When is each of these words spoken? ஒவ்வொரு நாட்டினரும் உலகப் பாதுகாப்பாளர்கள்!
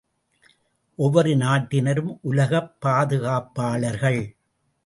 ஒவ்வொரு 0.99 1.35
நாட்டினரும் 1.35 2.19
உலகப் 2.21 2.73
பாதுகாப்பாளர்கள்! 2.85 4.21